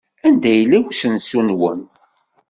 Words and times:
Anda 0.27 0.51
yella 0.57 0.77
usensu-nwen? 0.89 1.81